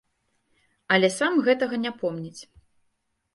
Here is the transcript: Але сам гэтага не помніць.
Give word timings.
Але 0.95 1.09
сам 1.19 1.33
гэтага 1.49 1.75
не 1.85 1.91
помніць. 1.99 2.41